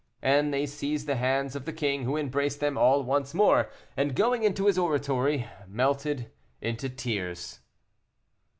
[0.23, 4.15] And they seized the hands of the king, who embraced them all once more, and,
[4.15, 7.59] going into his oratory, melted into tears.